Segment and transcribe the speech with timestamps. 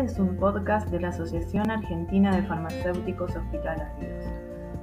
[0.00, 4.24] Este es un podcast de la Asociación Argentina de Farmacéuticos Hospitalarios.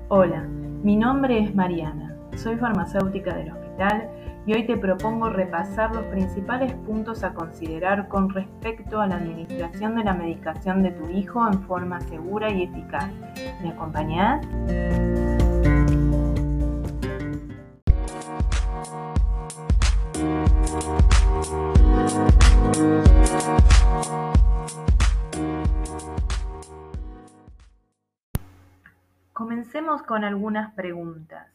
[0.09, 4.11] Hola, mi nombre es Mariana, soy farmacéutica del hospital
[4.45, 9.95] y hoy te propongo repasar los principales puntos a considerar con respecto a la administración
[9.95, 13.09] de la medicación de tu hijo en forma segura y eficaz.
[13.63, 14.45] ¿Me acompañás?
[29.87, 31.47] Con algunas preguntas.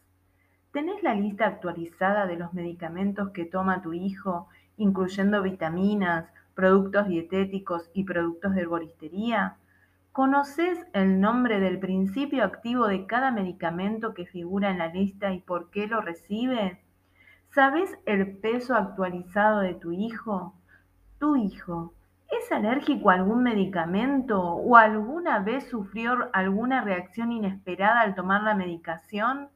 [0.73, 7.91] ¿Tenés la lista actualizada de los medicamentos que toma tu hijo, incluyendo vitaminas, productos dietéticos
[7.93, 9.57] y productos de herboristería?
[10.13, 15.41] ¿Conoces el nombre del principio activo de cada medicamento que figura en la lista y
[15.41, 16.81] por qué lo recibe?
[17.51, 20.55] ¿Sabes el peso actualizado de tu hijo?
[21.19, 21.93] ¿Tu hijo
[22.33, 28.55] ¿Es alérgico a algún medicamento o alguna vez sufrió alguna reacción inesperada al tomar la
[28.55, 29.51] medicación?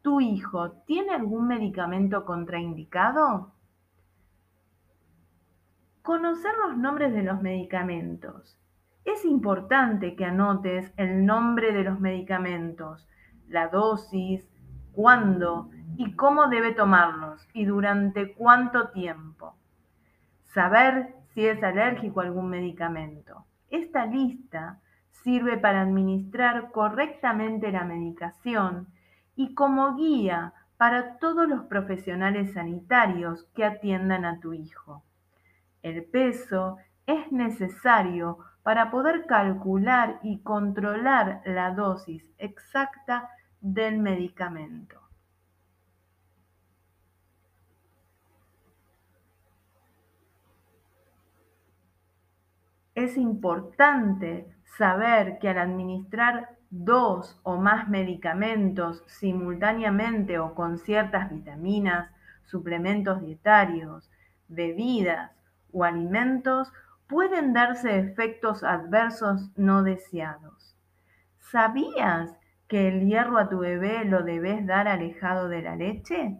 [0.00, 3.52] ¿Tu hijo tiene algún medicamento contraindicado?
[6.02, 8.60] Conocer los nombres de los medicamentos.
[9.04, 13.08] Es importante que anotes el nombre de los medicamentos,
[13.48, 14.48] la dosis,
[14.92, 19.56] cuándo y cómo debe tomarlos y durante cuánto tiempo.
[20.44, 23.44] Saber si es alérgico a algún medicamento.
[23.68, 28.88] Esta lista sirve para administrar correctamente la medicación
[29.36, 35.02] y como guía para todos los profesionales sanitarios que atiendan a tu hijo.
[35.82, 43.28] El peso es necesario para poder calcular y controlar la dosis exacta
[43.60, 45.03] del medicamento.
[53.04, 54.46] Es importante
[54.78, 62.10] saber que al administrar dos o más medicamentos simultáneamente o con ciertas vitaminas,
[62.46, 64.10] suplementos dietarios,
[64.48, 65.32] bebidas
[65.70, 66.72] o alimentos,
[67.06, 70.74] pueden darse efectos adversos no deseados.
[71.50, 72.34] ¿Sabías
[72.68, 76.38] que el hierro a tu bebé lo debes dar alejado de la leche?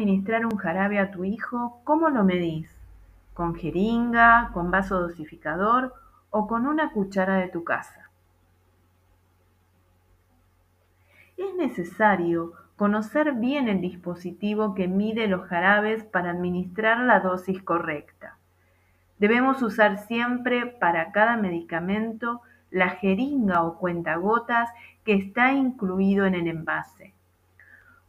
[0.00, 2.74] Administrar un jarabe a tu hijo, ¿cómo lo medís?
[3.34, 5.94] ¿Con jeringa, con vaso dosificador
[6.30, 8.08] o con una cuchara de tu casa?
[11.36, 18.38] Es necesario conocer bien el dispositivo que mide los jarabes para administrar la dosis correcta.
[19.18, 22.40] Debemos usar siempre para cada medicamento
[22.70, 24.70] la jeringa o cuentagotas
[25.04, 27.12] que está incluido en el envase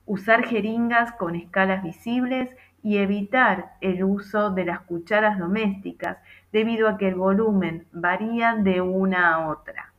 [0.06, 6.18] usar jeringas con escalas visibles y evitar el uso de las cucharas domésticas
[6.52, 9.94] debido a que el volumen varía de una a otra.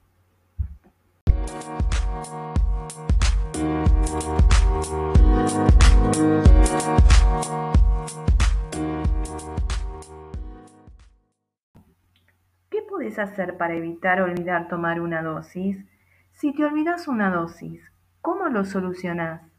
[12.70, 15.84] ¿Qué puedes hacer para evitar olvidar tomar una dosis?
[16.32, 17.80] Si te olvidas una dosis,
[18.20, 19.51] ¿cómo lo solucionás?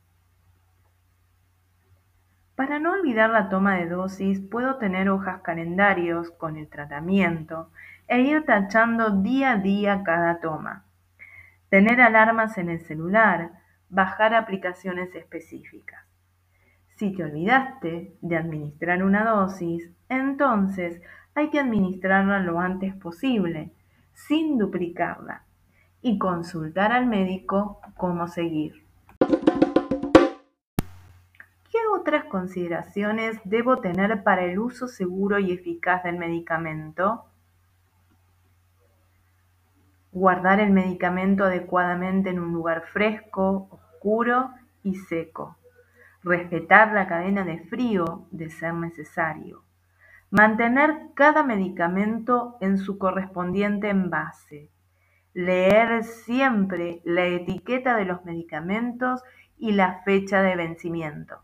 [2.55, 7.71] Para no olvidar la toma de dosis, puedo tener hojas calendarios con el tratamiento
[8.07, 10.85] e ir tachando día a día cada toma.
[11.69, 13.53] Tener alarmas en el celular,
[13.89, 16.05] bajar aplicaciones específicas.
[16.95, 21.01] Si te olvidaste de administrar una dosis, entonces
[21.33, 23.71] hay que administrarla lo antes posible,
[24.13, 25.43] sin duplicarla,
[26.03, 28.82] y consultar al médico cómo seguir.
[32.03, 37.23] Otras consideraciones debo tener para el uso seguro y eficaz del medicamento?
[40.11, 44.49] Guardar el medicamento adecuadamente en un lugar fresco, oscuro
[44.83, 45.55] y seco.
[46.25, 49.63] Respetar la cadena de frío de ser necesario.
[50.29, 54.69] Mantener cada medicamento en su correspondiente envase.
[55.33, 59.23] Leer siempre la etiqueta de los medicamentos
[59.57, 61.39] y la fecha de vencimiento.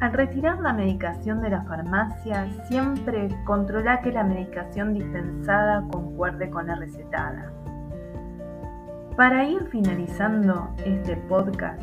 [0.00, 6.68] Al retirar la medicación de la farmacia, siempre controla que la medicación dispensada concuerde con
[6.68, 7.50] la recetada.
[9.16, 11.82] Para ir finalizando este podcast,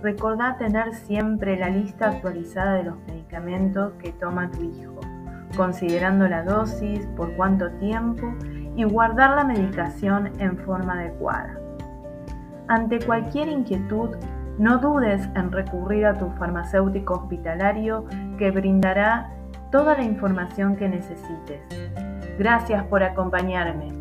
[0.00, 5.00] recordá tener siempre la lista actualizada de los medicamentos que toma tu hijo,
[5.56, 8.32] considerando la dosis, por cuánto tiempo
[8.76, 11.58] y guardar la medicación en forma adecuada.
[12.68, 14.10] Ante cualquier inquietud,
[14.58, 18.06] no dudes en recurrir a tu farmacéutico hospitalario
[18.38, 19.30] que brindará
[19.70, 21.60] toda la información que necesites.
[22.38, 23.92] Gracias por acompañarme.